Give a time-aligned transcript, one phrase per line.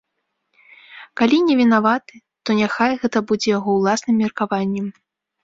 [1.21, 4.91] Калі не вінаваты, то няхай гэта будзе яго ўласным меркаваннем.